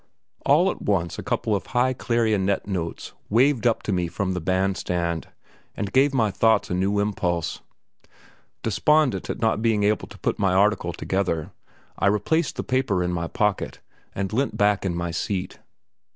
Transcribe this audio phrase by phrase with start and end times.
[0.47, 4.39] All at once a couple of high clarionet notes waved up to me from the
[4.41, 5.27] bandstand,
[5.77, 7.61] and gave my thoughts a new impulse.
[8.63, 11.51] Despondent at not being able to put my article together,
[11.99, 13.79] I replaced the paper in my pocket,
[14.15, 15.59] and leant back in the seat.